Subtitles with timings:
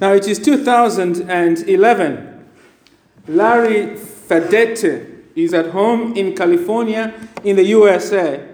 [0.00, 2.48] Now it is 2011.
[3.26, 7.14] Larry Fedete is at home in California
[7.44, 8.48] in the USA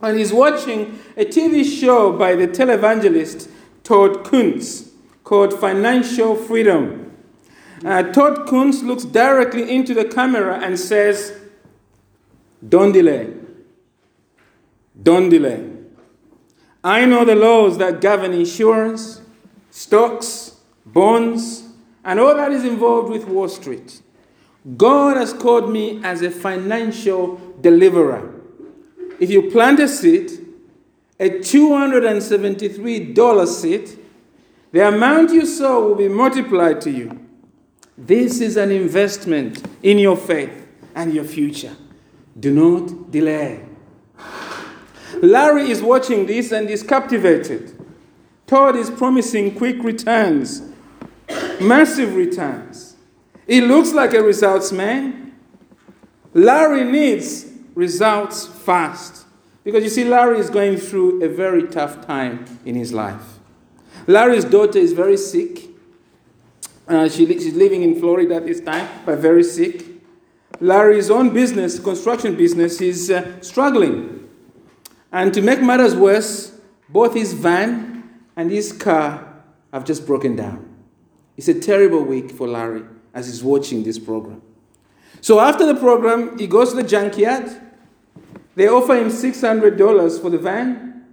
[0.00, 3.48] and he's watching a TV show by the televangelist
[3.82, 4.90] Todd Coontz
[5.24, 7.12] called Financial Freedom.
[7.84, 11.38] Uh, Todd Coontz looks directly into the camera and says,
[12.66, 13.32] Don't delay.
[15.02, 15.70] Don't delay.
[16.82, 19.20] I know the laws that govern insurance,
[19.70, 20.45] stocks,
[20.86, 21.64] bonds,
[22.04, 24.00] and all that is involved with Wall Street.
[24.76, 28.34] God has called me as a financial deliverer.
[29.20, 30.30] If you plant a seed,
[31.18, 33.98] a $273 seed,
[34.72, 37.26] the amount you sow will be multiplied to you.
[37.96, 41.74] This is an investment in your faith and your future.
[42.38, 43.64] Do not delay.
[45.22, 47.72] Larry is watching this and is captivated.
[48.46, 50.60] Todd is promising quick returns,
[51.60, 52.96] massive returns.
[53.46, 55.34] He looks like a results man.
[56.34, 59.24] Larry needs results fast.
[59.64, 63.38] Because you see, Larry is going through a very tough time in his life.
[64.06, 65.68] Larry's daughter is very sick.
[66.86, 69.84] Uh, she, she's living in Florida at this time, but very sick.
[70.60, 74.28] Larry's own business, construction business, is uh, struggling.
[75.10, 76.56] And to make matters worse,
[76.88, 80.75] both his van and his car have just broken down.
[81.36, 84.42] It's a terrible week for Larry as he's watching this program.
[85.20, 87.50] So after the program, he goes to the junkyard.
[88.54, 91.04] They offer him $600 for the van.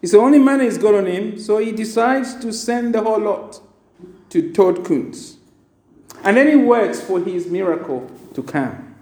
[0.00, 3.20] It's the only money he's got on him, so he decides to send the whole
[3.20, 3.60] lot
[4.30, 5.36] to Todd Coontz.
[6.24, 8.94] And then he waits for his miracle to come.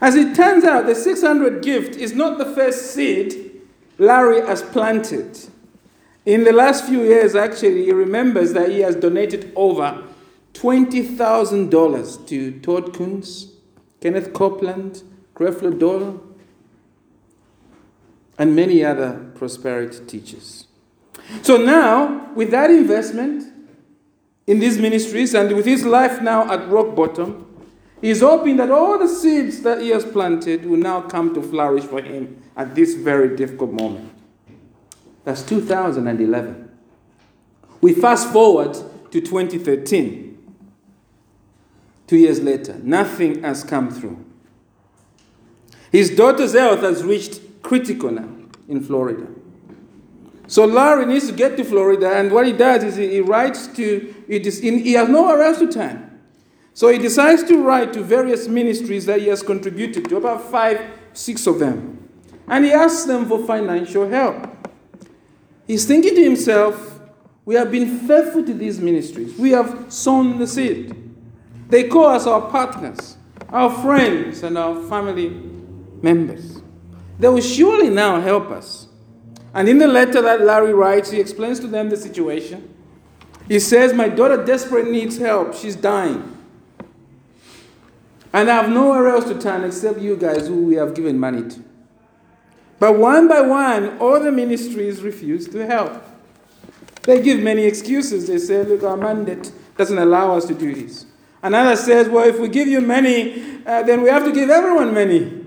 [0.00, 3.62] As it turns out, the 600 gift is not the first seed
[3.98, 5.38] Larry has planted.
[6.24, 10.04] In the last few years, actually, he remembers that he has donated over
[10.54, 13.52] $20,000 to Todd Coontz,
[14.00, 15.02] Kenneth Copeland,
[15.34, 16.20] Creflo Dollar,
[18.38, 20.66] and many other prosperity teachers.
[21.42, 23.52] So now, with that investment
[24.46, 27.46] in these ministries and with his life now at rock bottom,
[28.00, 31.84] he's hoping that all the seeds that he has planted will now come to flourish
[31.84, 34.11] for him at this very difficult moment.
[35.24, 36.70] That's 2011.
[37.80, 38.74] We fast forward
[39.10, 40.28] to 2013.
[42.06, 44.24] Two years later, nothing has come through.
[45.90, 48.28] His daughter's health has reached critical now
[48.68, 49.26] in Florida.
[50.46, 54.14] So Larry needs to get to Florida, and what he does is he writes to,
[54.26, 56.20] he has nowhere else to turn.
[56.74, 60.80] So he decides to write to various ministries that he has contributed to, about five,
[61.12, 62.08] six of them.
[62.48, 64.51] And he asks them for financial help.
[65.66, 67.00] He's thinking to himself,
[67.44, 69.36] we have been faithful to these ministries.
[69.38, 70.96] We have sown the seed.
[71.68, 73.16] They call us our partners,
[73.48, 75.30] our friends, and our family
[76.02, 76.60] members.
[77.18, 78.88] They will surely now help us.
[79.54, 82.72] And in the letter that Larry writes, he explains to them the situation.
[83.48, 85.54] He says, My daughter desperately needs help.
[85.54, 86.38] She's dying.
[88.32, 91.48] And I have nowhere else to turn except you guys who we have given money
[91.50, 91.64] to.
[92.82, 96.02] But one by one, all the ministries refuse to help.
[97.02, 98.26] They give many excuses.
[98.26, 101.06] They say, look, our mandate doesn't allow us to do this.
[101.44, 104.92] Another says, well, if we give you money, uh, then we have to give everyone
[104.92, 105.44] money.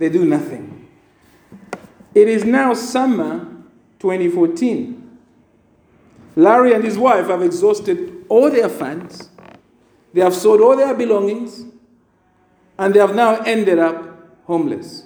[0.00, 0.88] They do nothing.
[2.12, 3.46] It is now summer
[4.00, 5.18] 2014.
[6.34, 9.30] Larry and his wife have exhausted all their funds,
[10.12, 11.66] they have sold all their belongings,
[12.76, 15.04] and they have now ended up homeless.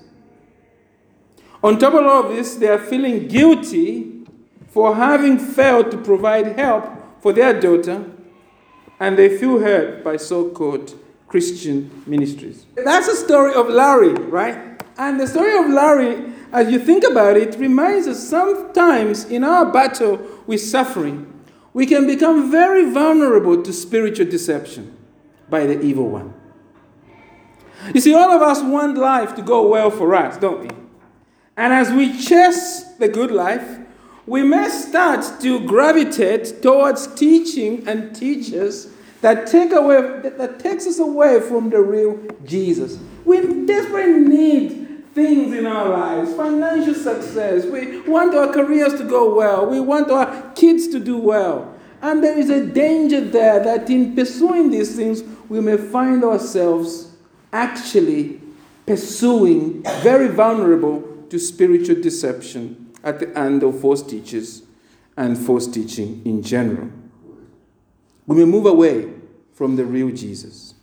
[1.62, 4.24] On top of all this, they are feeling guilty
[4.68, 6.84] for having failed to provide help
[7.22, 8.04] for their daughter,
[9.00, 10.94] and they feel hurt by so called
[11.28, 12.66] Christian ministries.
[12.74, 14.82] That's the story of Larry, right?
[14.98, 19.70] And the story of Larry, as you think about it, reminds us sometimes in our
[19.70, 21.32] battle with suffering,
[21.74, 24.96] we can become very vulnerable to spiritual deception
[25.50, 26.32] by the evil one.
[27.94, 30.68] You see, all of us want life to go well for us, don't we?
[31.56, 33.78] And as we chase the good life,
[34.26, 38.88] we may start to gravitate towards teaching and teachers
[39.22, 42.98] that take away that takes us away from the real Jesus.
[43.24, 47.64] We desperately need things in our lives, financial success.
[47.64, 49.64] We want our careers to go well.
[49.64, 51.74] We want our kids to do well.
[52.02, 57.12] And there is a danger there that in pursuing these things, we may find ourselves
[57.52, 58.40] actually
[58.84, 64.62] pursuing very vulnerable to spiritual deception at the hand of false teachers
[65.16, 66.90] and false teaching in general.
[68.26, 69.12] We may move away
[69.54, 70.74] from the real Jesus.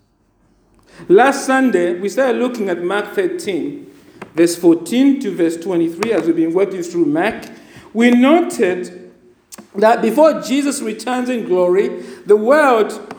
[1.07, 3.91] Last Sunday, we started looking at Mark 13,
[4.33, 7.45] verse 14 to verse 23, as we've been working through Mark.
[7.93, 9.11] We noted
[9.75, 11.89] that before Jesus returns in glory,
[12.25, 13.15] the world,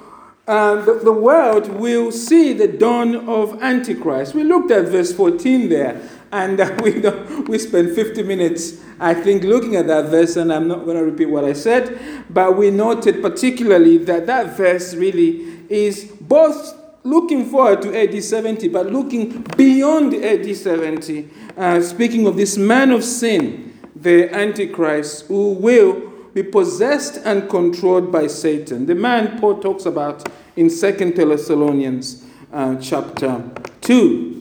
[0.46, 4.34] uh, the, the world will see the dawn of Antichrist.
[4.34, 6.00] We looked at verse 14 there,
[6.34, 7.00] and uh, we,
[7.46, 11.04] we spent 50 minutes, I think, looking at that verse, and I'm not going to
[11.04, 17.48] repeat what I said, but we noted particularly that that verse really is both looking
[17.48, 23.04] forward to AD 70, but looking beyond AD 70, uh, speaking of this man of
[23.04, 28.86] sin, the Antichrist, who will be possessed and controlled by Satan.
[28.86, 33.48] The man Paul talks about in Second Thessalonians uh, chapter
[33.82, 34.33] 2.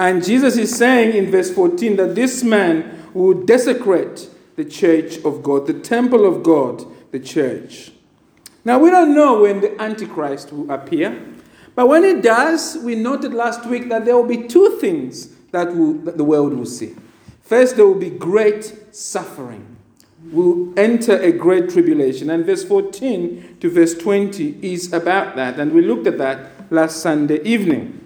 [0.00, 5.42] And Jesus is saying in verse 14 that this man will desecrate the church of
[5.42, 7.92] God, the temple of God, the church.
[8.64, 11.22] Now, we don't know when the Antichrist will appear,
[11.74, 15.76] but when it does, we noted last week that there will be two things that,
[15.76, 16.96] will, that the world will see.
[17.42, 19.76] First, there will be great suffering
[20.24, 22.30] we will enter a great tribulation.
[22.30, 25.58] And verse 14 to verse 20 is about that.
[25.58, 27.99] And we looked at that last Sunday evening.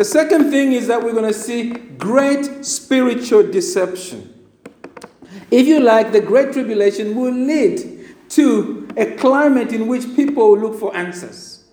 [0.00, 4.32] The second thing is that we're going to see great spiritual deception.
[5.50, 10.58] If you like, the great tribulation will lead to a climate in which people will
[10.58, 11.64] look for answers.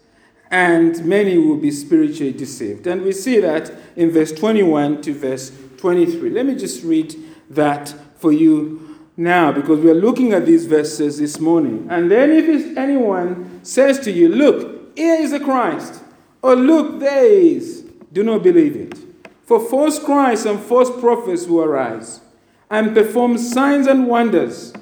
[0.51, 2.85] And many will be spiritually deceived.
[2.85, 6.29] And we see that in verse 21 to verse 23.
[6.29, 7.15] Let me just read
[7.51, 11.87] that for you now because we are looking at these verses this morning.
[11.89, 16.01] And then, if anyone says to you, Look, here is the Christ,
[16.41, 17.86] or look, there is,
[18.17, 18.97] do not believe it.
[19.43, 22.21] For false Christs and false prophets will arise
[22.67, 24.73] and perform signs and wonders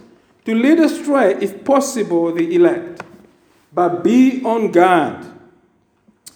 [0.45, 3.03] to lead astray, if possible, the elect.
[3.73, 5.25] But be on guard.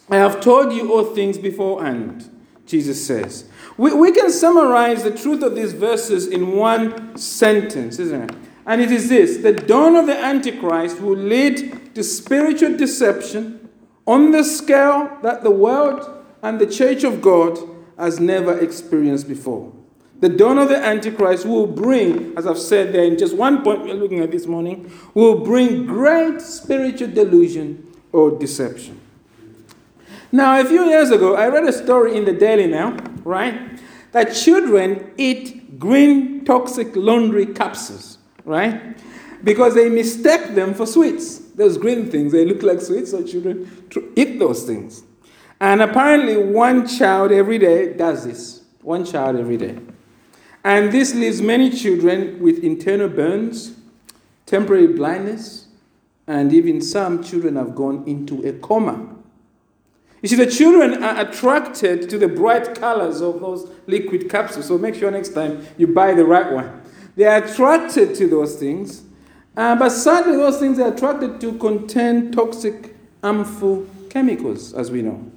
[0.09, 2.29] I have told you all things beforehand,
[2.65, 3.47] Jesus says.
[3.77, 8.35] We, we can summarize the truth of these verses in one sentence, isn't it?
[8.65, 13.69] And it is this the dawn of the Antichrist will lead to spiritual deception
[14.05, 17.57] on the scale that the world and the church of God
[17.97, 19.73] has never experienced before.
[20.19, 23.83] The dawn of the Antichrist will bring, as I've said there in just one point
[23.83, 28.99] we're looking at this morning, will bring great spiritual delusion or deception.
[30.31, 33.79] Now, a few years ago, I read a story in the Daily Mail, right?
[34.11, 38.97] That children eat green toxic laundry capsules, right?
[39.43, 41.39] Because they mistake them for sweets.
[41.39, 45.03] Those green things, they look like sweets, so children eat those things.
[45.59, 48.63] And apparently, one child every day does this.
[48.81, 49.77] One child every day.
[50.63, 53.75] And this leaves many children with internal burns,
[54.45, 55.67] temporary blindness,
[56.27, 59.15] and even some children have gone into a coma.
[60.21, 64.67] You see, the children are attracted to the bright colors of those liquid capsules.
[64.67, 66.81] So make sure next time you buy the right one.
[67.15, 69.03] They are attracted to those things.
[69.55, 75.31] Uh, but sadly, those things are attracted to contain toxic, harmful chemicals, as we know.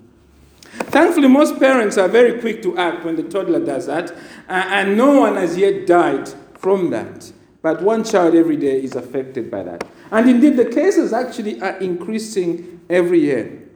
[0.72, 4.14] Thankfully, most parents are very quick to act when the toddler does that,
[4.48, 7.30] and no one has yet died from that.
[7.60, 9.84] But one child every day is affected by that.
[10.10, 13.68] And indeed, the cases actually are increasing every year.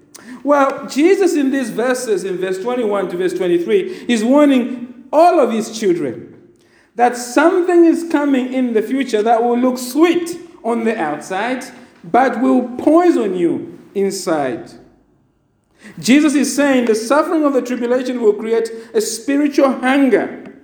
[0.42, 5.52] Well, Jesus in these verses, in verse 21 to verse 23, is warning all of
[5.52, 6.32] his children
[6.94, 11.64] that something is coming in the future that will look sweet on the outside,
[12.02, 14.71] but will poison you inside.
[15.99, 20.54] Jesus is saying the suffering of the tribulation will create a spiritual hunger.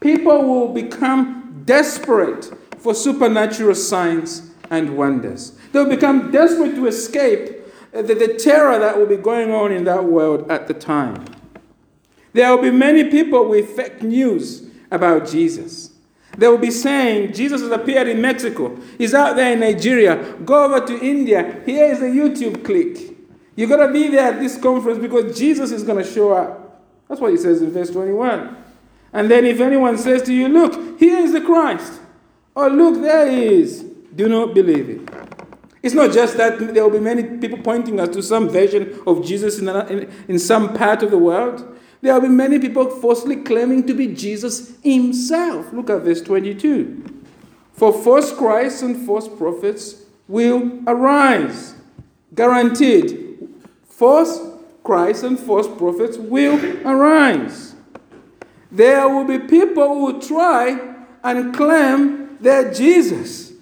[0.00, 5.58] People will become desperate for supernatural signs and wonders.
[5.72, 7.56] They'll become desperate to escape
[7.94, 11.24] uh, the, the terror that will be going on in that world at the time.
[12.32, 15.90] There will be many people with fake news about Jesus.
[16.36, 18.78] They will be saying, Jesus has appeared in Mexico.
[18.98, 20.34] He's out there in Nigeria.
[20.44, 21.62] Go over to India.
[21.64, 23.15] Here is a YouTube click.
[23.56, 26.84] You've got to be there at this conference because Jesus is going to show up.
[27.08, 28.56] That's what he says in verse 21.
[29.12, 32.00] And then if anyone says to you, Look, here is the Christ,
[32.54, 33.82] or look, there he is,
[34.14, 35.08] do not believe it.
[35.82, 39.24] It's not just that there will be many people pointing us to some version of
[39.24, 41.78] Jesus in, in, in some part of the world.
[42.02, 45.72] There will be many people falsely claiming to be Jesus himself.
[45.72, 47.22] Look at verse 22.
[47.72, 51.74] For false Christs and false prophets will arise.
[52.34, 53.25] Guaranteed.
[53.96, 54.38] False
[54.84, 57.74] Christ and false prophets will arise.
[58.70, 63.54] There will be people who will try and claim they're Jesus.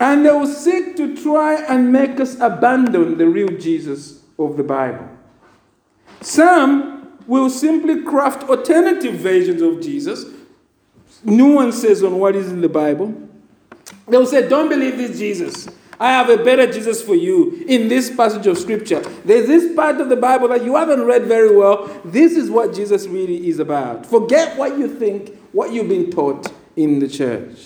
[0.00, 4.64] And they will seek to try and make us abandon the real Jesus of the
[4.64, 5.08] Bible.
[6.20, 10.24] Some will simply craft alternative versions of Jesus,
[11.22, 13.14] nuances on what is in the Bible.
[14.08, 15.68] They'll say, Don't believe this Jesus.
[16.04, 19.00] I have a better Jesus for you in this passage of Scripture.
[19.24, 21.86] There's this part of the Bible that you haven't read very well.
[22.04, 24.04] This is what Jesus really is about.
[24.04, 27.56] Forget what you think, what you've been taught in the church.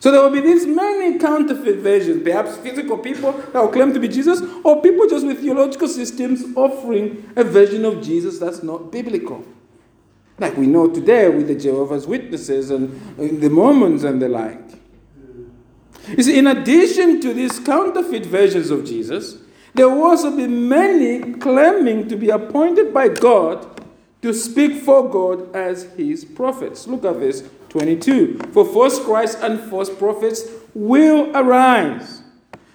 [0.00, 4.00] So there will be these many counterfeit versions, perhaps physical people that will claim to
[4.00, 8.90] be Jesus, or people just with theological systems offering a version of Jesus that's not
[8.90, 9.44] biblical.
[10.40, 14.81] Like we know today with the Jehovah's Witnesses and the Mormons and the like.
[16.08, 19.38] You see, in addition to these counterfeit versions of Jesus,
[19.74, 23.80] there will also be many claiming to be appointed by God
[24.20, 26.86] to speak for God as his prophets.
[26.86, 28.38] Look at this 22.
[28.52, 30.44] For false Christs and false prophets
[30.74, 32.22] will arise.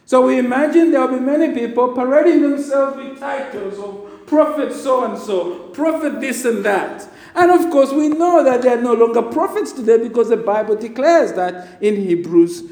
[0.06, 5.06] So we imagine there will be many people parading themselves with titles of prophet so
[5.06, 7.08] and so, prophet this and that.
[7.36, 10.76] And of course, we know that they are no longer prophets today because the Bible
[10.76, 12.64] declares that in Hebrews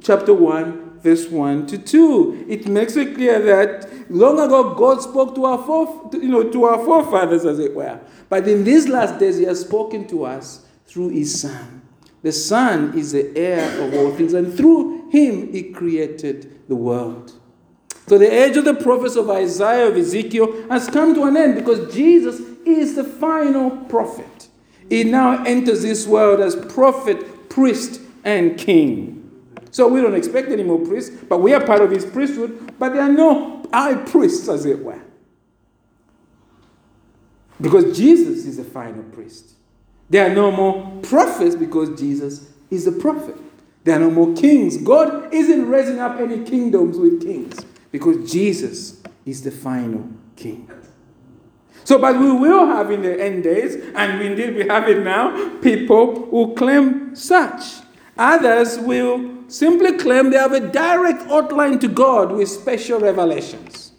[0.00, 2.46] chapter 1, verse 1 to 2.
[2.48, 6.64] It makes it clear that long ago God spoke to our, foref- you know, to
[6.64, 8.00] our forefathers, as it were.
[8.28, 11.80] But in these last days, He has spoken to us through his Son.
[12.22, 17.32] The Son is the heir of all things, and through him he created the world.
[18.06, 21.54] So the age of the prophets of Isaiah, of Ezekiel, has come to an end
[21.54, 24.48] because Jesus is the final prophet.
[24.88, 29.21] He now enters this world as prophet, priest, and king.
[29.72, 32.92] So we don't expect any more priests, but we are part of his priesthood, but
[32.92, 35.00] there are no high priests, as it were.
[37.58, 39.54] Because Jesus is the final priest.
[40.10, 43.34] There are no more prophets because Jesus is the prophet.
[43.84, 44.76] There are no more kings.
[44.76, 50.70] God isn't raising up any kingdoms with kings because Jesus is the final king.
[51.84, 55.56] So, but we will have in the end days, and indeed we have it now,
[55.60, 57.80] people who claim such.
[58.18, 63.92] Others will simply claim they have a direct outline to God with special revelations.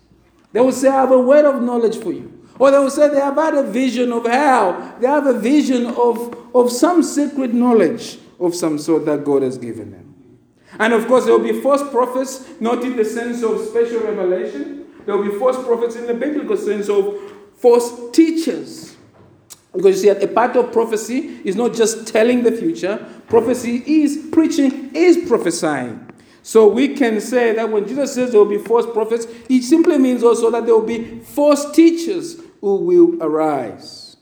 [0.52, 2.32] They will say, I have a word of knowledge for you.
[2.60, 4.96] Or they will say they have had a vision of hell.
[5.00, 9.58] They have a vision of, of some secret knowledge of some sort that God has
[9.58, 10.40] given them.
[10.80, 14.88] And of course, there will be false prophets, not in the sense of special revelation.
[15.06, 17.16] There will be false prophets in the biblical sense of
[17.58, 18.93] false teachers.
[19.74, 24.28] Because you see, a part of prophecy is not just telling the future, prophecy is
[24.32, 26.10] preaching, is prophesying.
[26.44, 29.98] So we can say that when Jesus says there will be false prophets, it simply
[29.98, 34.18] means also that there will be false teachers who will arise.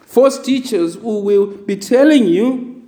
[0.00, 2.82] False teachers who will be telling you,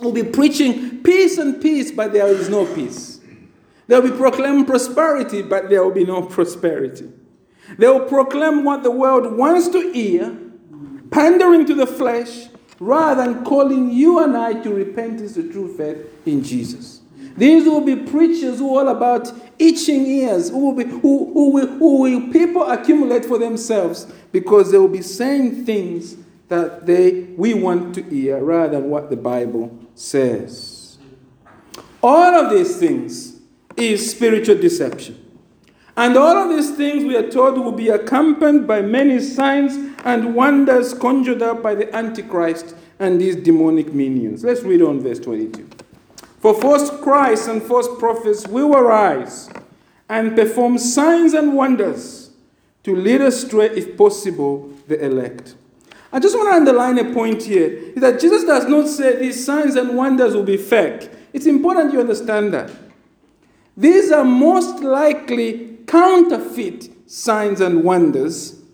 [0.00, 3.20] will be preaching peace and peace, but there is no peace.
[3.86, 7.10] They will be proclaiming prosperity, but there will be no prosperity.
[7.78, 10.38] They will proclaim what the world wants to hear,
[11.14, 12.48] pandering to the flesh,
[12.80, 17.02] rather than calling you and I to repentance to true faith in Jesus.
[17.36, 21.50] These will be preachers who are all about itching ears, who will, be, who, who,
[21.50, 26.16] will, who will people accumulate for themselves because they will be saying things
[26.48, 30.98] that they, we want to hear rather than what the Bible says.
[32.02, 33.40] All of these things
[33.76, 35.23] is spiritual deception.
[35.96, 40.34] And all of these things we are told will be accompanied by many signs and
[40.34, 44.44] wonders conjured up by the Antichrist and these demonic minions.
[44.44, 45.68] Let's read on verse 22.
[46.40, 49.48] For false Christs and false prophets will arise
[50.08, 52.30] and perform signs and wonders
[52.82, 55.54] to lead astray, if possible, the elect.
[56.12, 59.44] I just want to underline a point here is that Jesus does not say these
[59.44, 61.10] signs and wonders will be fake.
[61.32, 62.70] It's important you understand that.
[63.76, 65.63] These are most likely
[65.94, 68.64] counterfeit signs and wonders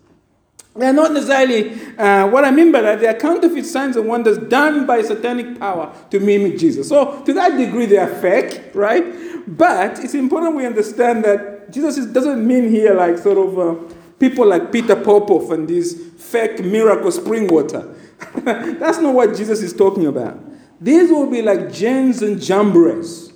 [0.73, 4.37] they're not necessarily, uh, what I mean by that, they are counterfeit signs and wonders
[4.37, 6.87] done by satanic power to mimic Jesus.
[6.87, 9.03] So, to that degree, they are fake, right?
[9.45, 13.93] But it's important we understand that Jesus is, doesn't mean here like sort of uh,
[14.17, 17.93] people like Peter Popoff and these fake miracle spring water.
[18.35, 20.39] That's not what Jesus is talking about.
[20.79, 23.33] These will be like Jannes and Jambres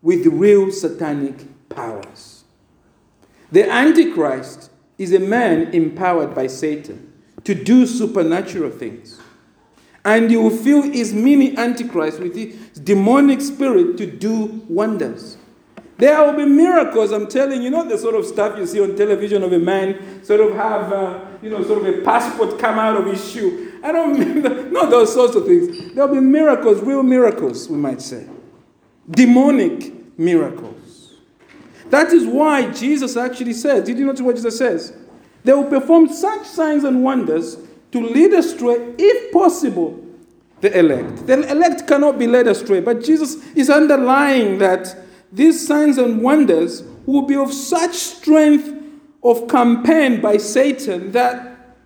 [0.00, 2.33] with real satanic powers.
[3.54, 7.12] The Antichrist is a man empowered by Satan
[7.44, 9.20] to do supernatural things.
[10.04, 15.36] And you will fill his mini antichrist with his demonic spirit to do wonders.
[15.98, 18.96] There will be miracles, I'm telling you, not the sort of stuff you see on
[18.96, 22.80] television of a man sort of have, uh, you know, sort of a passport come
[22.80, 23.78] out of his shoe.
[23.84, 25.94] I don't mean, not those sorts of things.
[25.94, 28.26] There'll be miracles, real miracles, we might say.
[29.08, 30.83] demonic miracles.
[31.90, 34.96] That is why Jesus actually says, did you notice what Jesus says?
[35.44, 37.58] They will perform such signs and wonders
[37.92, 40.04] to lead astray, if possible,
[40.60, 41.26] the elect.
[41.26, 44.96] The elect cannot be led astray, but Jesus is underlying that
[45.30, 48.70] these signs and wonders will be of such strength
[49.22, 51.76] of campaign by Satan that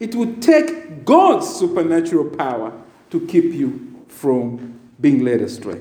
[0.00, 2.72] it would take God's supernatural power
[3.10, 5.80] to keep you from being led astray.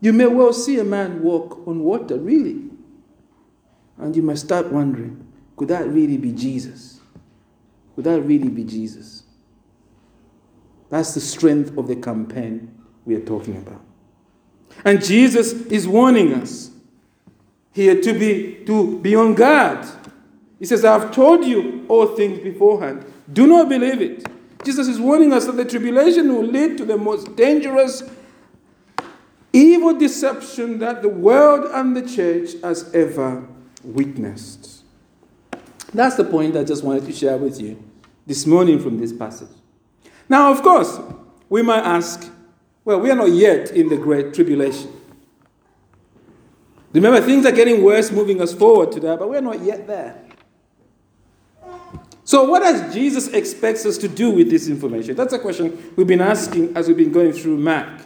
[0.00, 2.62] You may well see a man walk on water, really.
[3.98, 5.24] And you must start wondering
[5.56, 7.00] could that really be Jesus?
[7.96, 9.24] Could that really be Jesus?
[10.88, 12.72] That's the strength of the campaign
[13.04, 13.80] we are talking about.
[14.84, 16.70] And Jesus is warning us
[17.72, 19.86] here to be, to be on guard.
[20.60, 23.04] He says, I've told you all things beforehand.
[23.32, 24.26] Do not believe it.
[24.64, 28.02] Jesus is warning us that the tribulation will lead to the most dangerous
[29.58, 33.46] evil deception that the world and the church has ever
[33.82, 34.84] witnessed.
[35.92, 37.82] That's the point I just wanted to share with you
[38.26, 39.48] this morning from this passage.
[40.28, 41.00] Now, of course,
[41.48, 42.30] we might ask,
[42.84, 44.92] well, we are not yet in the great tribulation.
[46.92, 50.22] Remember, things are getting worse, moving us forward to that, but we're not yet there.
[52.24, 55.16] So, what does Jesus expect us to do with this information?
[55.16, 58.02] That's a question we've been asking as we've been going through Mark.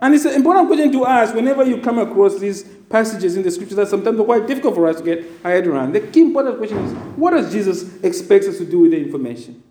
[0.00, 3.50] And it's an important question to ask whenever you come across these passages in the
[3.50, 5.92] scripture that sometimes are quite difficult for us to get our head around.
[5.92, 9.62] The key important question is what does Jesus expect us to do with the information?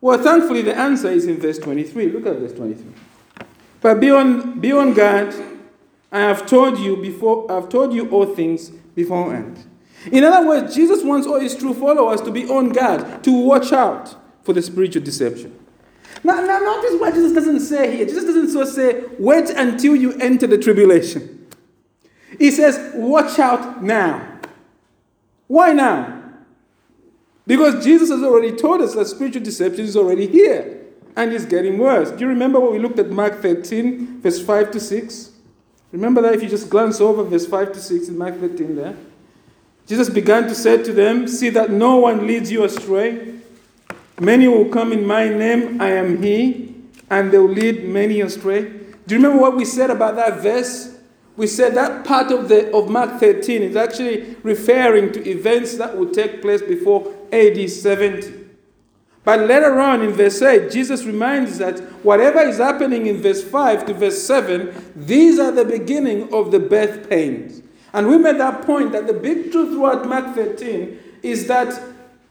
[0.00, 2.10] Well, thankfully, the answer is in verse 23.
[2.10, 2.84] Look at verse 23.
[3.80, 5.34] But be on, be on guard.
[6.10, 9.64] I have told you before, I've told you all things beforehand.
[10.10, 13.72] In other words, Jesus wants all his true followers to be on guard, to watch
[13.72, 15.55] out for the spiritual deception.
[16.24, 18.06] Now, now notice what Jesus doesn't say here.
[18.06, 21.46] Jesus doesn't so say, wait until you enter the tribulation.
[22.38, 24.38] He says, watch out now.
[25.46, 26.22] Why now?
[27.46, 30.84] Because Jesus has already told us that spiritual deception is already here
[31.16, 32.10] and it's getting worse.
[32.10, 35.30] Do you remember what we looked at Mark 13, verse 5 to 6?
[35.92, 38.96] Remember that if you just glance over verse 5 to 6 in Mark 13 there?
[39.86, 43.34] Jesus began to say to them, See that no one leads you astray.
[44.20, 46.74] Many will come in my name, I am He,
[47.10, 48.62] and they will lead many astray.
[49.06, 50.96] Do you remember what we said about that verse?
[51.36, 55.96] We said that part of, the, of Mark 13 is actually referring to events that
[55.96, 58.46] will take place before AD 70.
[59.22, 63.44] But later on in verse 8, Jesus reminds us that whatever is happening in verse
[63.44, 67.60] 5 to verse 7, these are the beginning of the birth pains.
[67.92, 71.82] And we made that point that the big truth throughout Mark 13 is that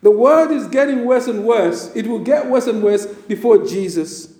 [0.05, 1.91] the world is getting worse and worse.
[1.95, 4.31] It will get worse and worse before Jesus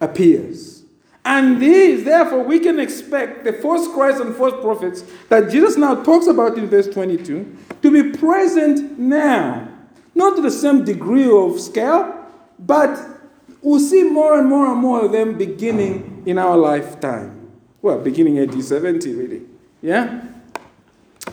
[0.00, 0.84] appears.
[1.24, 6.00] And these, therefore, we can expect the false Christ and false prophets that Jesus now
[6.04, 9.66] talks about in verse 22 to be present now.
[10.14, 12.24] Not to the same degree of scale,
[12.60, 13.04] but
[13.60, 17.50] we'll see more and more and more of them beginning in our lifetime.
[17.82, 19.42] Well, beginning at 70, really.
[19.82, 20.24] Yeah?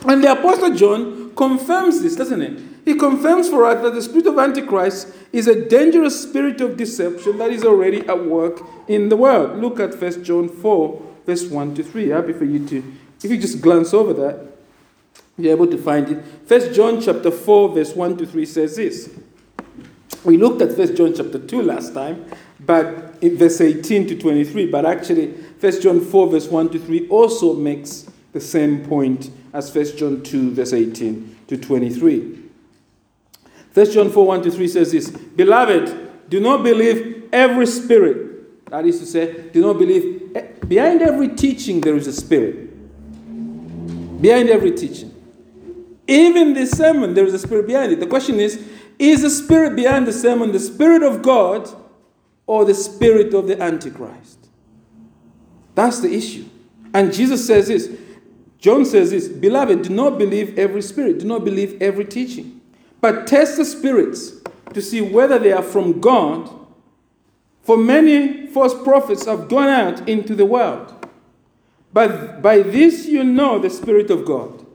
[0.08, 2.60] And the Apostle John confirms this, doesn't it?
[2.86, 7.38] He confirms for us that the spirit of Antichrist is a dangerous spirit of deception
[7.40, 9.60] that is already at work in the world.
[9.60, 12.10] Look at 1 John 4, verse 1 to 3.
[12.10, 12.84] Happy for you to,
[13.24, 14.56] if you just glance over that,
[15.38, 16.24] you're able to find it.
[16.48, 19.10] 1 John chapter 4, verse 1 to 3 says this.
[20.24, 22.26] We looked at 1 John chapter 2 last time,
[22.60, 27.10] but in verse 18 to 23, but actually 1 John 4, verse 1 to 3
[27.10, 32.44] also makes the same point as 1 John 2, verse 18 to 23.
[33.74, 38.70] 1 John 4 1 to 3 says this Beloved, do not believe every spirit.
[38.70, 40.36] That is to say, do not believe.
[40.36, 42.72] Eh, behind every teaching, there is a spirit.
[44.22, 45.14] Behind every teaching.
[46.06, 48.02] Even the sermon, there is a spirit behind it.
[48.02, 48.62] The question is
[49.00, 51.70] is the spirit behind the sermon the spirit of God
[52.48, 54.40] or the spirit of the Antichrist?
[55.74, 56.46] That's the issue.
[56.94, 58.02] And Jesus says this.
[58.60, 62.62] John says this Beloved, do not believe every spirit, do not believe every teaching.
[63.02, 64.42] But test the spirits
[64.74, 66.50] to see whether they are from God.
[67.62, 70.94] For many false prophets have gone out into the world.
[71.94, 74.66] But by this you know the Spirit of God.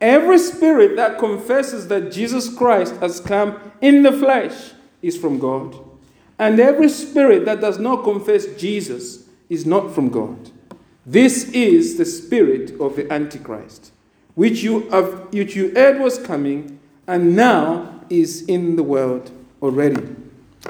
[0.00, 5.76] Every spirit that confesses that Jesus Christ has come in the flesh is from God.
[6.38, 10.50] And every spirit that does not confess Jesus is not from God.
[11.06, 13.92] This is the spirit of the Antichrist,
[14.34, 20.16] which you, have, which you heard was coming and now is in the world already.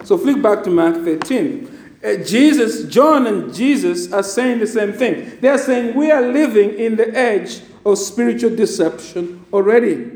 [0.02, 1.74] So flick back to Mark 13.
[2.04, 5.38] uh, Jesus, John and Jesus are saying the same thing.
[5.40, 10.10] They are saying we are living in the edge of spiritual deception already.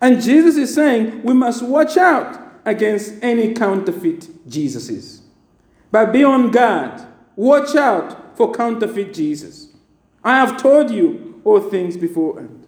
[0.00, 5.20] And Jesus is saying we must watch out against any counterfeit Jesuses.
[5.90, 7.06] But be on guard.
[7.36, 9.68] Watch out for counterfeit Jesus.
[10.22, 12.66] I have told you all things beforehand.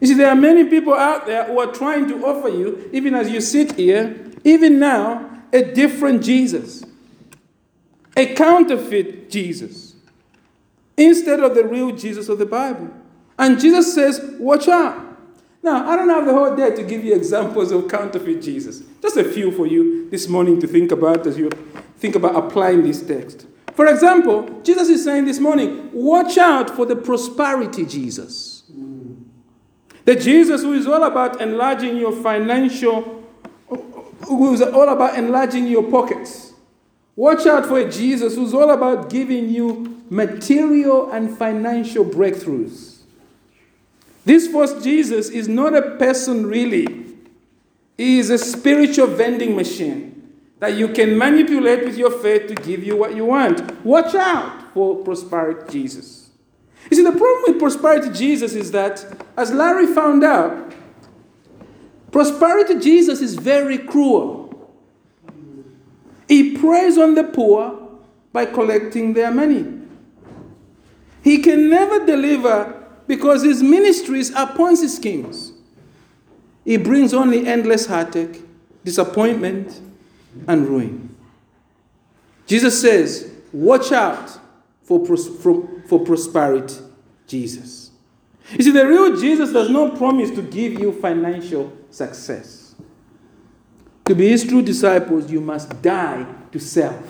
[0.00, 3.14] You see, there are many people out there who are trying to offer you, even
[3.14, 6.84] as you sit here, even now, a different Jesus
[8.18, 9.94] a counterfeit Jesus
[10.96, 12.90] instead of the real Jesus of the Bible.
[13.38, 15.06] And Jesus says, Watch out.
[15.62, 18.82] Now, I don't have the whole day to give you examples of counterfeit Jesus.
[19.00, 21.50] Just a few for you this morning to think about as you
[21.98, 23.46] think about applying this text.
[23.78, 28.64] For example, Jesus is saying this morning, watch out for the prosperity Jesus.
[30.04, 33.24] The Jesus who is all about enlarging your financial,
[34.26, 36.54] who is all about enlarging your pockets.
[37.14, 43.02] Watch out for a Jesus who's all about giving you material and financial breakthroughs.
[44.24, 47.14] This first Jesus is not a person really,
[47.96, 50.17] he is a spiritual vending machine
[50.60, 53.84] that you can manipulate with your faith to give you what you want.
[53.84, 56.30] Watch out for prosperity Jesus.
[56.90, 59.04] You see, the problem with prosperity Jesus is that,
[59.36, 60.72] as Larry found out,
[62.10, 64.72] prosperity Jesus is very cruel.
[66.26, 67.88] He preys on the poor
[68.32, 69.66] by collecting their money.
[71.22, 75.52] He can never deliver because his ministries are Ponzi schemes.
[76.64, 78.42] He brings only endless heartache,
[78.84, 79.80] disappointment,
[80.46, 81.14] and ruin.
[82.46, 84.38] Jesus says, Watch out
[84.82, 86.76] for, pros- for, prosperity,
[87.26, 87.90] Jesus.
[88.52, 92.74] You see, the real Jesus does not promise to give you financial success.
[94.06, 97.02] To be his true disciples, you must die to self.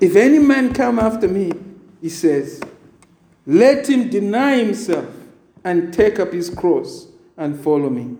[0.00, 1.52] If any man come after me,
[2.00, 2.62] he says,
[3.46, 5.06] let him deny himself
[5.64, 8.16] and take up his cross and follow me.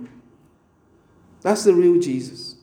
[1.40, 2.57] That's the real Jesus.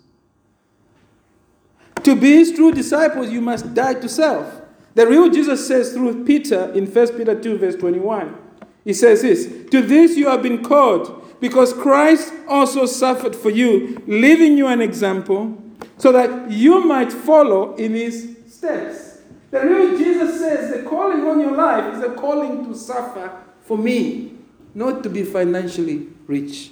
[2.03, 4.61] To be his true disciples, you must die to self.
[4.95, 8.35] The real Jesus says through Peter in 1 Peter 2, verse 21,
[8.83, 14.01] he says this To this you have been called because Christ also suffered for you,
[14.07, 15.61] leaving you an example
[15.97, 19.21] so that you might follow in his steps.
[19.51, 23.31] The real Jesus says the calling on your life is a calling to suffer
[23.61, 24.33] for me,
[24.73, 26.71] not to be financially rich.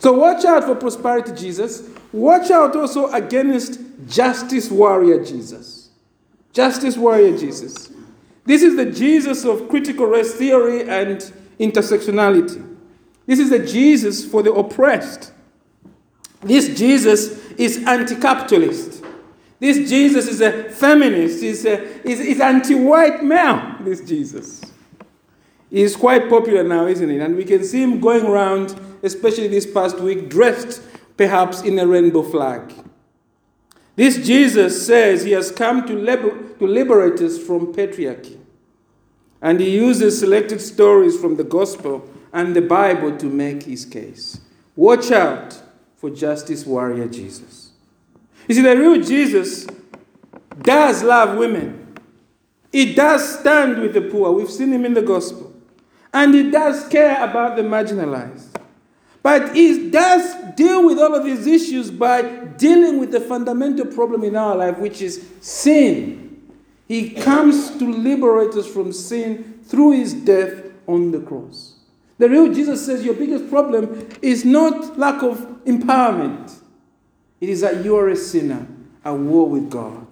[0.00, 1.88] So watch out for prosperity Jesus.
[2.12, 5.90] Watch out also against justice warrior Jesus.
[6.52, 7.90] Justice warrior Jesus.
[8.44, 11.18] This is the Jesus of critical race theory and
[11.58, 12.68] intersectionality.
[13.26, 15.32] This is the Jesus for the oppressed.
[16.42, 19.02] This Jesus is anti capitalist.
[19.60, 21.40] This Jesus is a feminist.
[21.40, 21.62] He's,
[22.02, 23.76] he's anti white male.
[23.80, 24.60] This Jesus.
[25.70, 27.18] He's quite popular now, isn't he?
[27.20, 30.82] And we can see him going around, especially this past week, dressed
[31.16, 32.72] perhaps in a rainbow flag.
[33.96, 38.38] This Jesus says he has come to, liber- to liberate us from patriarchy.
[39.40, 44.40] And he uses selected stories from the gospel and the Bible to make his case.
[44.76, 45.60] Watch out
[45.96, 47.72] for justice warrior Jesus.
[48.48, 49.66] You see, the real Jesus
[50.62, 51.98] does love women.
[52.70, 54.32] He does stand with the poor.
[54.32, 55.52] We've seen him in the gospel.
[56.14, 58.51] And he does care about the marginalized.
[59.22, 64.24] But he does deal with all of these issues by dealing with the fundamental problem
[64.24, 66.52] in our life, which is sin.
[66.88, 71.76] He comes to liberate us from sin through his death on the cross.
[72.18, 76.60] The real Jesus says your biggest problem is not lack of empowerment,
[77.40, 78.66] it is that you are a sinner
[79.04, 80.06] at war with God.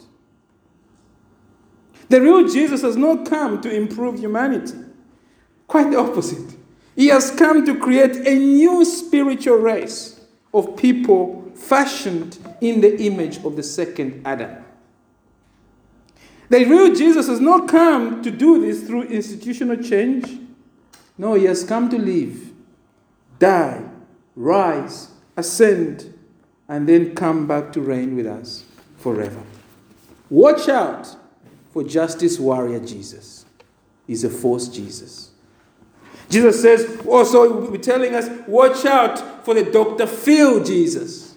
[2.09, 4.79] The real Jesus has not come to improve humanity,
[5.69, 6.57] quite the opposite.
[6.97, 10.21] He has come to create a new spiritual race
[10.53, 14.65] of people fashioned in the image of the second Adam.
[16.49, 20.41] The real Jesus has not come to do this through institutional change
[21.21, 22.51] no, he has come to live,
[23.39, 23.83] die,
[24.35, 26.15] rise, ascend,
[26.67, 28.65] and then come back to reign with us
[28.97, 29.43] forever.
[30.31, 31.15] Watch out
[31.75, 33.45] for justice warrior Jesus.
[34.07, 35.30] He's a false Jesus.
[36.31, 40.07] Jesus says, oh, also, he'll be telling us, watch out for the Dr.
[40.07, 41.35] Phil Jesus.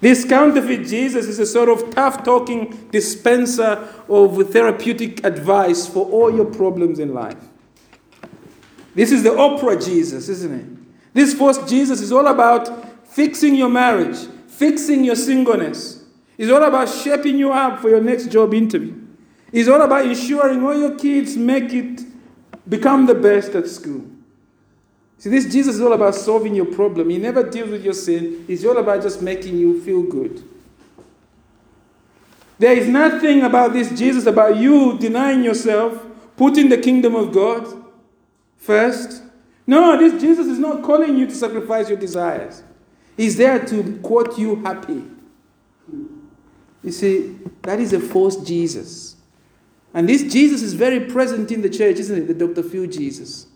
[0.00, 6.34] This counterfeit Jesus is a sort of tough talking dispenser of therapeutic advice for all
[6.34, 7.42] your problems in life.
[8.94, 11.14] This is the Oprah Jesus, isn't it?
[11.14, 16.04] This false Jesus is all about fixing your marriage, fixing your singleness.
[16.36, 18.94] It's all about shaping you up for your next job interview.
[19.52, 22.00] It's all about ensuring all your kids make it,
[22.68, 24.04] become the best at school.
[25.18, 27.10] See, this Jesus is all about solving your problem.
[27.10, 28.44] He never deals with your sin.
[28.46, 30.42] He's all about just making you feel good.
[32.58, 36.04] There is nothing about this Jesus about you denying yourself,
[36.36, 37.84] putting the kingdom of God
[38.58, 39.22] first.
[39.66, 42.62] No, this Jesus is not calling you to sacrifice your desires.
[43.16, 45.04] He's there to quote you happy.
[46.82, 49.16] You see, that is a false Jesus.
[49.94, 52.26] And this Jesus is very present in the church, isn't it?
[52.26, 52.68] The Dr.
[52.68, 53.46] Phil Jesus.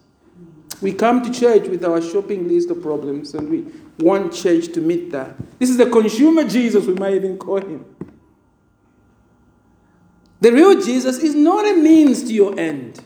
[0.81, 3.67] We come to church with our shopping list of problems and we
[3.99, 5.35] want church to meet that.
[5.59, 7.85] This is the consumer Jesus, we might even call him.
[10.41, 13.01] The real Jesus is not a means to your end.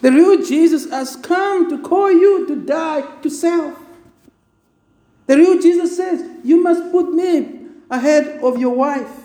[0.00, 3.78] The real Jesus has come to call you to die to self.
[5.26, 9.21] The real Jesus says, You must put me ahead of your wife.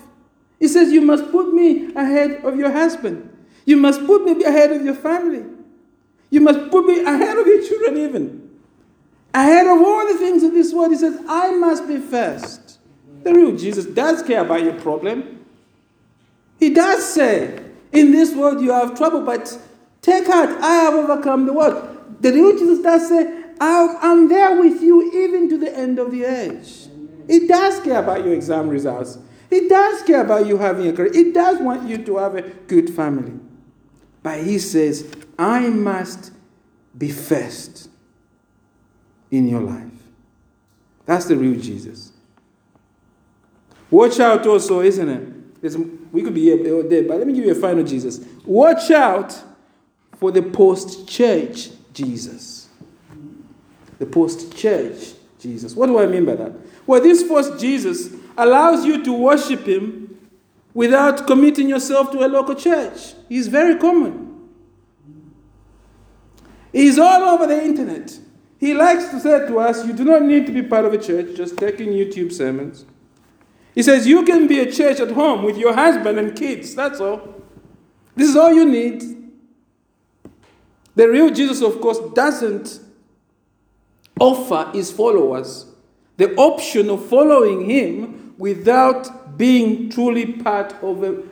[0.58, 3.36] He says, You must put me ahead of your husband.
[3.64, 5.44] You must put me ahead of your family.
[6.30, 8.50] You must put me ahead of your children, even.
[9.34, 10.90] Ahead of all the things of this world.
[10.90, 12.78] He says, I must be first.
[13.22, 15.44] The real Jesus does care about your problem.
[16.58, 19.58] He does say, In this world you have trouble, but
[20.02, 22.16] take heart, I have overcome the world.
[22.20, 26.24] The real Jesus does say, I'm there with you even to the end of the
[26.24, 26.88] age.
[27.26, 29.18] He does care about your exam results.
[29.50, 31.12] He does care about you having a career.
[31.12, 33.32] He does want you to have a good family.
[34.22, 36.32] But he says, I must
[36.96, 37.88] be first
[39.30, 39.84] in your life.
[41.06, 42.12] That's the real Jesus.
[43.90, 45.76] Watch out also, isn't it?
[46.12, 48.20] We could be here all day, but let me give you a final Jesus.
[48.44, 49.42] Watch out
[50.18, 52.68] for the post church Jesus.
[53.98, 55.74] The post church Jesus.
[55.74, 56.52] What do I mean by that?
[56.86, 60.16] Well, this first Jesus allows you to worship him
[60.72, 63.14] without committing yourself to a local church.
[63.28, 64.48] He's very common.
[66.72, 68.18] He's all over the internet.
[68.58, 70.98] He likes to say to us, You do not need to be part of a
[70.98, 72.84] church, just taking YouTube sermons.
[73.74, 76.74] He says, You can be a church at home with your husband and kids.
[76.74, 77.42] That's all.
[78.14, 79.02] This is all you need.
[80.94, 82.80] The real Jesus, of course, doesn't
[84.18, 85.66] offer his followers
[86.16, 91.22] the option of following him without being truly part of a,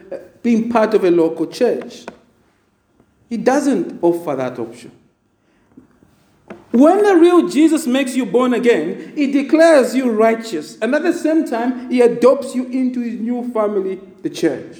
[0.43, 2.05] being part of a local church.
[3.31, 4.93] He doesn't offer that option.
[6.73, 10.77] When the real Jesus makes you born again, he declares you righteous.
[10.81, 14.77] And at the same time, he adopts you into his new family, the church.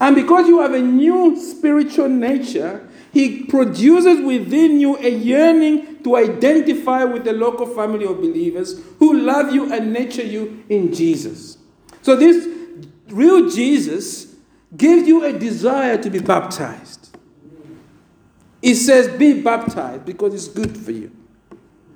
[0.00, 6.16] And because you have a new spiritual nature, he produces within you a yearning to
[6.16, 11.56] identify with the local family of believers who love you and nurture you in Jesus.
[12.02, 12.48] So, this
[13.08, 14.34] real Jesus
[14.76, 17.16] gives you a desire to be baptized.
[18.60, 21.12] He says, Be baptized because it's good for you.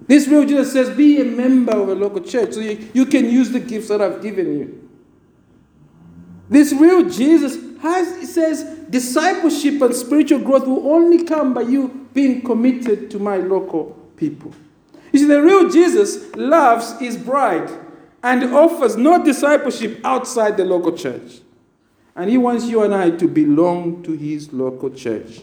[0.06, 3.28] This real Jesus says, Be a member of a local church so you, you can
[3.28, 4.88] use the gifts that I've given you.
[6.48, 12.42] This real Jesus has, says, discipleship and spiritual growth will only come by you being
[12.42, 14.52] committed to my local people.
[15.12, 17.70] You see, the real Jesus loves his bride
[18.22, 21.40] and offers no discipleship outside the local church.
[22.16, 25.42] And he wants you and I to belong to his local church.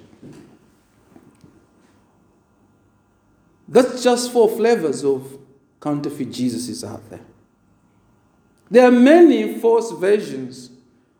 [3.67, 5.39] That's just four flavors of
[5.81, 7.21] counterfeit Jesuses out there.
[8.69, 10.69] There are many false versions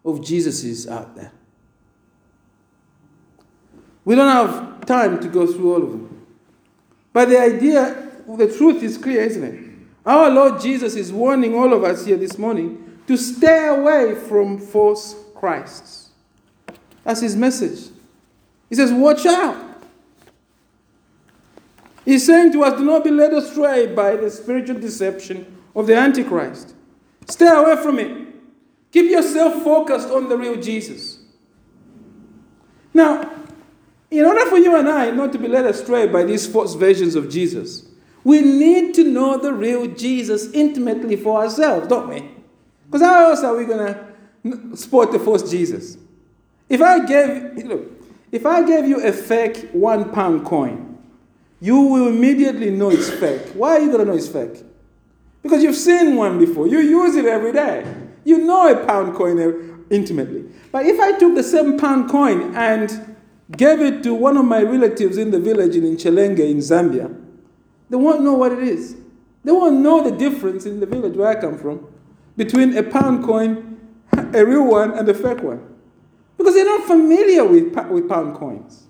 [0.03, 1.31] of Jesuses out there.
[4.05, 6.25] We don't have time to go through all of them.
[7.11, 9.65] But the idea, the truth is clear, isn't it?
[10.05, 14.59] Our Lord Jesus is warning all of us here this morning to stay away from
[14.59, 16.09] false Christs.
[17.03, 17.91] That's his message.
[18.69, 19.63] He says, Watch out.
[22.03, 25.95] He's saying to us, Do not be led astray by the spiritual deception of the
[25.95, 26.75] Antichrist.
[27.27, 28.27] Stay away from it.
[28.91, 31.19] Keep yourself focused on the real Jesus.
[32.93, 33.34] Now,
[34.19, 37.15] in order for you and I not to be led astray by these false versions
[37.15, 37.87] of Jesus,
[38.23, 42.29] we need to know the real Jesus intimately for ourselves, don't we?
[42.85, 45.97] Because how else are we going to spot the false Jesus?
[46.69, 47.91] If I gave, look,
[48.31, 50.97] if I gave you a fake one pound coin,
[51.61, 53.49] you will immediately know it's fake.
[53.53, 54.63] Why are you going to know it's fake?
[55.43, 56.67] Because you've seen one before.
[56.67, 57.85] You use it every day.
[58.23, 60.45] You know a pound coin uh, intimately.
[60.71, 63.14] But if I took the same pound coin and
[63.51, 67.15] gave it to one of my relatives in the village in Chelenge in Zambia,
[67.89, 68.95] they won't know what it is.
[69.43, 71.87] They won't know the difference in the village where I come from
[72.35, 73.79] between a pound coin,
[74.33, 75.75] a real one, and a fake one.
[76.37, 78.83] Because they're not familiar with, with pound coins.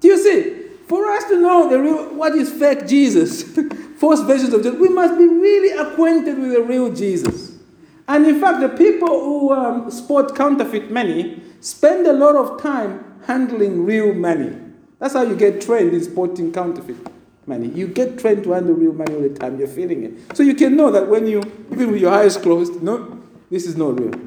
[0.00, 0.68] Do you see?
[0.86, 3.42] For us to know the real, what is fake Jesus,
[3.98, 7.49] false versions of Jesus, we must be really acquainted with the real Jesus.
[8.10, 13.04] And in fact, the people who um, sport counterfeit money spend a lot of time
[13.24, 14.58] handling real money.
[14.98, 16.96] That's how you get trained in sporting counterfeit
[17.46, 17.68] money.
[17.68, 19.60] You get trained to handle real money all the time.
[19.60, 20.36] You're feeling it.
[20.36, 23.76] So you can know that when you, even with your eyes closed, no, this is
[23.76, 24.20] not real.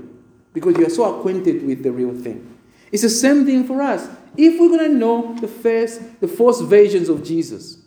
[0.53, 2.57] Because you're so acquainted with the real thing.
[2.89, 4.07] It's the same thing for us.
[4.37, 7.79] If we're going to know the first, the false versions of Jesus,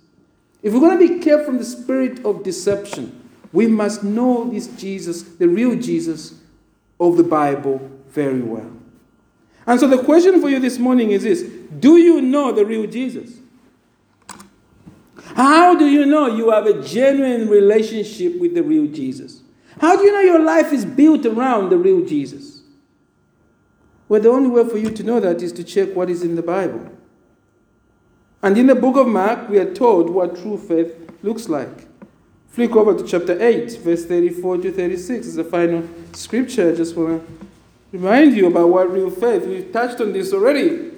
[0.63, 4.69] if we're going to be kept from the spirit of deception, we must know this
[4.69, 6.35] Jesus, the real Jesus
[6.99, 7.79] of the Bible,
[8.09, 8.71] very well.
[9.67, 12.87] And so the question for you this morning is this Do you know the real
[12.87, 13.33] Jesus?
[15.35, 19.43] How do you know you have a genuine relationship with the real Jesus?
[19.81, 22.63] How do you know your life is built around the real Jesus?
[24.09, 26.37] Well, the only way for you to know that is to check what is in
[26.37, 26.91] the Bible.
[28.43, 31.87] And in the book of Mark, we are told what true faith looks like.
[32.57, 35.27] Flick over to chapter 8, verse 34 to 36.
[35.27, 36.73] It's the final scripture.
[36.73, 37.47] I just want to
[37.93, 39.45] remind you about what real faith.
[39.45, 40.91] We've touched on this already.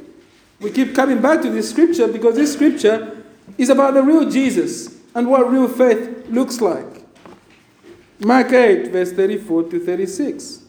[0.61, 3.25] We keep coming back to this scripture because this scripture
[3.59, 7.03] is about the real Jesus and what real faith looks like.
[8.21, 10.63] Mark 8, verse 34 to 36.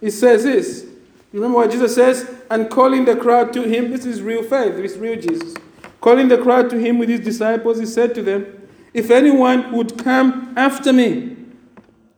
[0.00, 0.86] It says this.
[1.34, 2.34] Remember what Jesus says?
[2.50, 5.54] And calling the crowd to him, this is real faith, this is real Jesus.
[6.00, 8.56] Calling the crowd to him with his disciples, he said to them,
[8.92, 11.36] if anyone would come after me,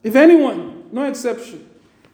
[0.03, 1.69] if anyone, no exception,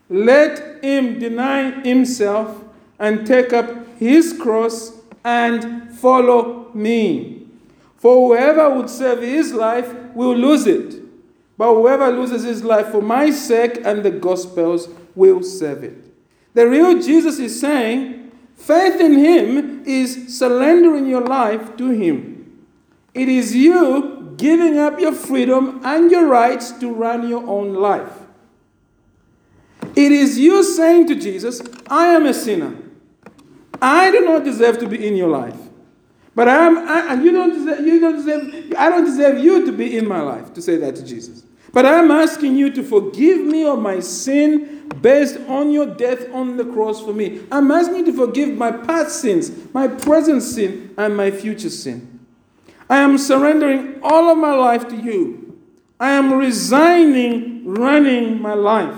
[0.09, 2.65] let him deny himself
[2.99, 4.93] and take up his cross
[5.25, 7.47] and follow me.
[7.97, 11.03] For whoever would save his life will lose it.
[11.57, 16.05] But whoever loses his life for my sake and the gospel's will save it.
[16.55, 22.67] The real Jesus is saying, faith in him is surrendering your life to him.
[23.15, 28.13] It is you giving up your freedom and your rights to run your own life.
[29.95, 32.75] It is you saying to Jesus, I am a sinner.
[33.83, 35.57] I do not deserve to be in your life.
[36.35, 39.67] But I am, I, and you don't deserve, you don't deserve, I don't deserve you
[39.67, 41.43] to be in my life, to say that to Jesus.
[41.73, 46.57] But I'm asking you to forgive me of my sin based on your death on
[46.57, 47.43] the cross for me.
[47.51, 52.18] I'm asking you to forgive my past sins, my present sin, and my future sin.
[52.89, 55.59] I am surrendering all of my life to you.
[56.01, 58.97] I am resigning running my life.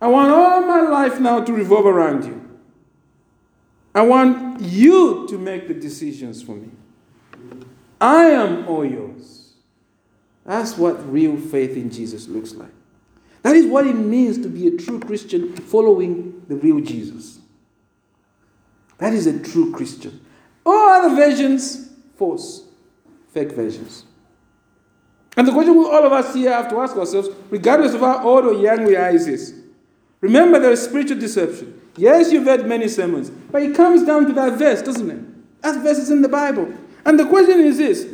[0.00, 2.38] I want all my life now to revolve around you.
[3.94, 6.70] I want you to make the decisions for me.
[8.00, 9.52] I am all yours.
[10.44, 12.72] That's what real faith in Jesus looks like.
[13.42, 17.38] That is what it means to be a true Christian following the real Jesus.
[18.98, 20.24] That is a true Christian.
[20.64, 21.91] All other versions
[22.22, 22.62] false,
[23.34, 24.04] fake versions.
[25.36, 28.22] And the question we all of us here have to ask ourselves, regardless of how
[28.22, 29.52] old or young we are, is this.
[30.20, 31.80] Remember, there is spiritual deception.
[31.96, 35.62] Yes, you've heard many sermons, but it comes down to that verse, doesn't it?
[35.62, 36.72] That verse is in the Bible.
[37.04, 38.06] And the question is this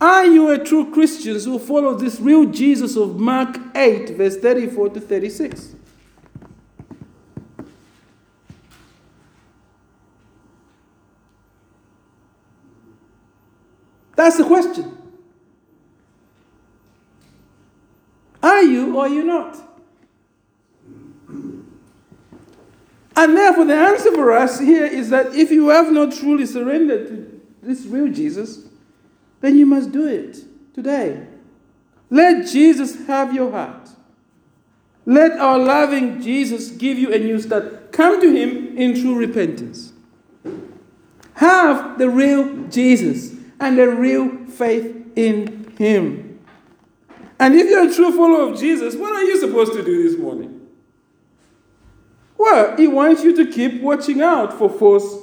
[0.00, 4.90] Are you a true Christian who follows this real Jesus of Mark 8, verse 34
[4.90, 5.74] to 36?
[14.24, 14.90] That's the question.
[18.42, 19.58] Are you or are you not?
[23.14, 27.06] And therefore, the answer for us here is that if you have not truly surrendered
[27.08, 28.66] to this real Jesus,
[29.42, 30.38] then you must do it
[30.72, 31.26] today.
[32.08, 33.90] Let Jesus have your heart.
[35.04, 37.92] Let our loving Jesus give you a new start.
[37.92, 39.92] Come to Him in true repentance.
[41.34, 43.33] Have the real Jesus
[43.64, 46.38] and a real faith in Him.
[47.40, 50.18] And if you're a true follower of Jesus, what are you supposed to do this
[50.18, 50.68] morning?
[52.36, 55.16] Well, He wants you to keep watching out for false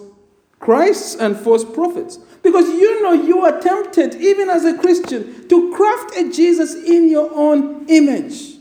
[0.59, 2.17] Christs and false prophets.
[2.41, 7.09] Because you know you are tempted, even as a Christian, to craft a Jesus in
[7.09, 8.55] your own image.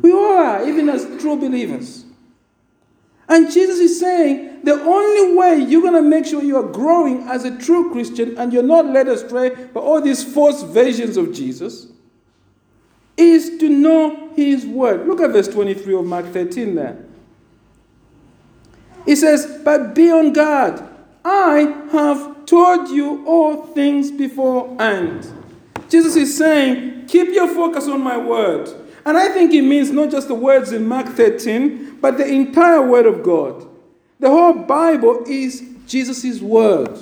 [0.00, 2.03] We all are, even as true believers.
[3.28, 7.22] And Jesus is saying the only way you're going to make sure you are growing
[7.22, 11.32] as a true Christian and you're not led astray by all these false versions of
[11.32, 11.88] Jesus
[13.16, 15.06] is to know His Word.
[15.06, 17.04] Look at verse 23 of Mark 13 there.
[19.06, 20.82] He says, But be on guard.
[21.24, 25.30] I have told you all things beforehand.
[25.88, 28.68] Jesus is saying, keep your focus on my word.
[29.06, 32.86] And I think it means not just the words in Mark 13, but the entire
[32.86, 33.68] word of God.
[34.18, 36.98] The whole Bible is Jesus' word.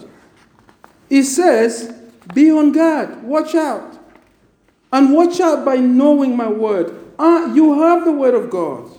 [1.09, 1.94] He says,
[2.34, 3.98] be on guard, watch out.
[4.92, 6.98] And watch out by knowing my word.
[7.18, 8.90] Ah, you have the word of God.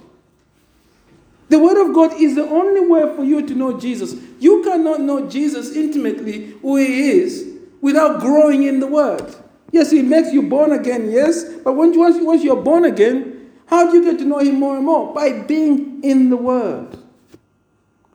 [1.53, 4.15] The Word of God is the only way for you to know Jesus.
[4.39, 9.35] You cannot know Jesus intimately, who He is, without growing in the Word.
[9.73, 13.89] Yes, He makes you born again, yes, but once, once, once you're born again, how
[13.89, 15.11] do you get to know Him more and more?
[15.15, 16.95] By being in the Word,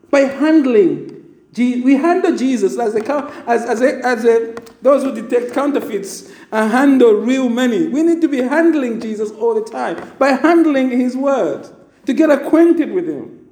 [0.09, 1.17] by handling.
[1.57, 6.71] We handle Jesus as, a, as, as, a, as a, those who detect counterfeits and
[6.71, 7.89] handle real money.
[7.89, 11.69] We need to be handling Jesus all the time by handling His Word
[12.07, 13.49] to get acquainted with Him.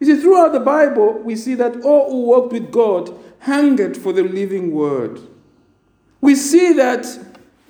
[0.00, 4.14] You see, throughout the Bible, we see that all who walked with God hungered for
[4.14, 5.20] the living Word.
[6.20, 7.06] We see that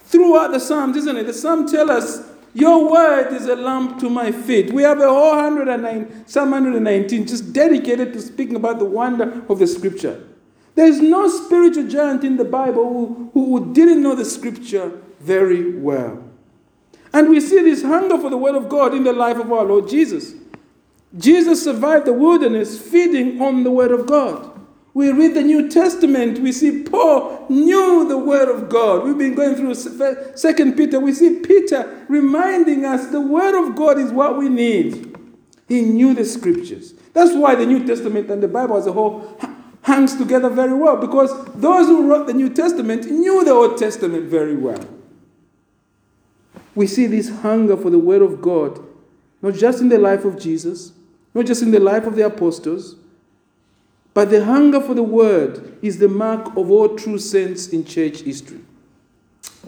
[0.01, 1.24] throughout the Psalms, isn't it?
[1.24, 4.72] The Psalms tell us, Your Word is a lamp to my feet.
[4.72, 9.59] We have a whole 109, Psalm 119 just dedicated to speaking about the wonder of
[9.59, 10.24] the Scripture.
[10.74, 15.76] There is no spiritual giant in the Bible who, who didn't know the Scripture very
[15.76, 16.24] well.
[17.12, 19.64] And we see this hunger for the Word of God in the life of our
[19.64, 20.34] Lord Jesus.
[21.16, 24.58] Jesus survived the wilderness feeding on the Word of God.
[24.99, 29.05] We read the New Testament, we see Paul knew the Word of God.
[29.05, 29.76] We've been going through
[30.34, 35.16] Second Peter, we see Peter reminding us the Word of God is what we need.
[35.68, 36.94] He knew the Scriptures.
[37.12, 39.38] That's why the New Testament and the Bible as a whole
[39.82, 44.24] hangs together very well, because those who wrote the New Testament knew the Old Testament
[44.24, 44.84] very well
[46.74, 48.84] we see this hunger for the Word of God,
[49.42, 50.92] not just in the life of Jesus,
[51.34, 52.96] not just in the life of the apostles,
[54.19, 58.23] but the hunger for the Word is the mark of all true saints in church
[58.23, 58.59] history.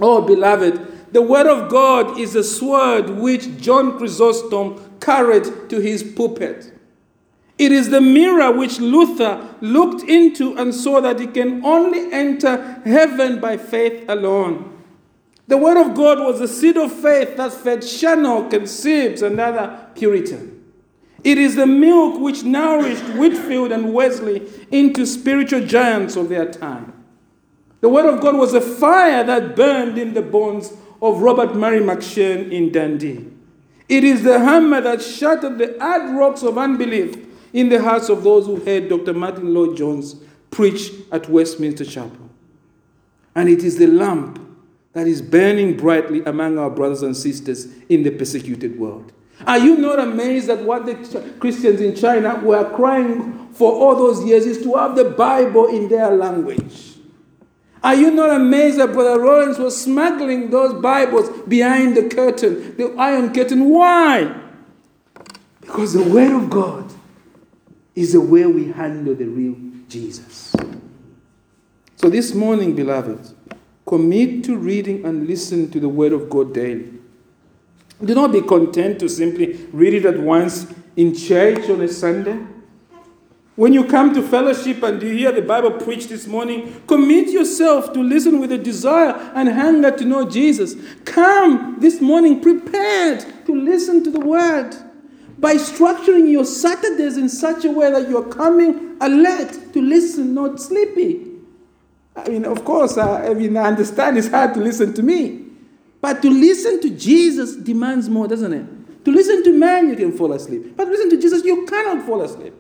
[0.03, 6.03] Oh, beloved, the Word of God is a sword which John Chrysostom carried to his
[6.03, 6.73] pulpit.
[7.59, 12.83] It is the mirror which Luther looked into and saw that he can only enter
[12.85, 14.83] heaven by faith alone.
[15.47, 19.39] The Word of God was the seed of faith that fed Charnock and Sibbes and
[19.39, 20.60] other Puritan.
[21.23, 26.93] It is the milk which nourished Whitefield and Wesley into spiritual giants of their time.
[27.81, 31.81] The Word of God was a fire that burned in the bones of Robert Murray
[31.81, 33.27] M'Cheyne in Dundee.
[33.89, 37.17] It is the hammer that shattered the hard rocks of unbelief
[37.53, 39.13] in the hearts of those who heard Dr.
[39.13, 40.17] Martyn Lloyd-Jones
[40.51, 42.31] preach at Westminster Chapel.
[43.35, 44.39] And it is the lamp
[44.93, 49.13] that is burning brightly among our brothers and sisters in the persecuted world.
[49.47, 50.95] Are you not amazed at what the
[51.39, 55.89] Christians in China were crying for all those years is to have the Bible in
[55.89, 56.97] their language?
[57.83, 62.95] Are you not amazed that Brother Lawrence was smuggling those Bibles behind the curtain, the
[62.99, 63.71] iron curtain?
[63.71, 64.39] Why?
[65.63, 66.93] Because the Word of God
[67.95, 69.57] is the way we handle the real
[69.89, 70.55] Jesus.
[71.97, 73.35] So this morning, beloved,
[73.91, 76.93] Commit to reading and listen to the Word of God daily.
[78.03, 82.39] Do not be content to simply read it at once in church on a Sunday.
[83.57, 87.93] When you come to fellowship and you hear the Bible preached this morning, commit yourself
[87.93, 90.77] to listen with a desire and hunger to know Jesus.
[91.05, 94.75] Come this morning prepared to listen to the Word
[95.39, 100.59] by structuring your Saturdays in such a way that you're coming alert to listen, not
[100.59, 101.27] sleepy.
[102.17, 105.50] I mean, of course, uh, I mean, I understand it's hard to listen to me.
[106.01, 109.05] But to listen to Jesus demands more, doesn't it?
[109.05, 110.77] To listen to man, you can fall asleep.
[110.77, 112.55] But listen to Jesus, you cannot fall asleep.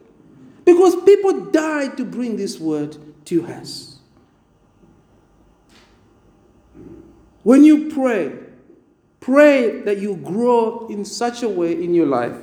[0.64, 3.98] Because people died to bring this word to us.
[7.42, 8.32] When you pray,
[9.20, 12.36] pray that you grow in such a way in your life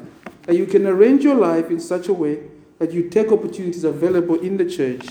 [0.47, 2.39] that you can arrange your life in such a way
[2.79, 5.09] that you take opportunities available in the church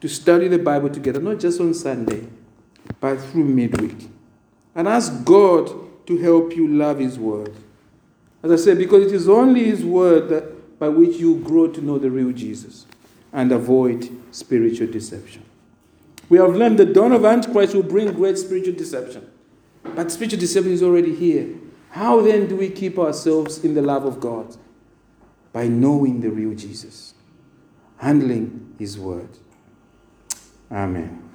[0.00, 2.26] to study the Bible together, not just on Sunday,
[3.00, 4.08] but through midweek.
[4.76, 5.72] And ask God
[6.06, 7.52] to help you love His Word.
[8.42, 11.80] As I said, because it is only His Word that, by which you grow to
[11.80, 12.86] know the real Jesus
[13.32, 15.42] and avoid spiritual deception.
[16.28, 19.30] We have learned the dawn of Antichrist will bring great spiritual deception.
[19.82, 21.54] But spiritual deception is already here.
[21.90, 24.56] How then do we keep ourselves in the love of God?
[25.52, 27.14] By knowing the real Jesus,
[27.96, 29.30] handling His Word.
[30.70, 31.25] Amém.